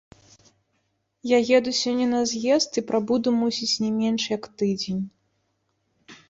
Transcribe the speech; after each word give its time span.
Я 1.31 1.39
еду 1.57 1.73
сёння 1.81 2.07
на 2.13 2.21
з'езд 2.31 2.71
і 2.83 2.85
прабуду, 2.89 3.29
мусіць, 3.43 3.71
не 3.85 3.91
менш 3.99 4.27
як 4.37 4.43
тыдзень. 4.63 5.03